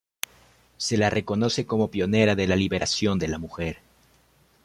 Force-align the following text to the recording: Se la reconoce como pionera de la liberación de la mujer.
Se 0.77 0.97
la 0.97 1.11
reconoce 1.11 1.67
como 1.67 1.91
pionera 1.91 2.33
de 2.33 2.47
la 2.47 2.55
liberación 2.55 3.19
de 3.19 3.27
la 3.27 3.37
mujer. 3.37 3.81